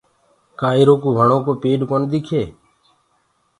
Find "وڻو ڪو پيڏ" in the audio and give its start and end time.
1.17-1.79